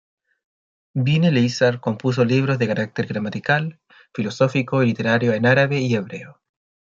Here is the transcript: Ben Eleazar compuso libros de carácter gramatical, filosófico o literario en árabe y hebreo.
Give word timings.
Ben 0.95 1.25
Eleazar 1.25 1.79
compuso 1.79 2.25
libros 2.25 2.57
de 2.57 2.65
carácter 2.65 3.05
gramatical, 3.05 3.79
filosófico 4.15 4.77
o 4.77 4.81
literario 4.83 5.31
en 5.33 5.45
árabe 5.45 5.79
y 5.79 5.93
hebreo. 5.93 6.41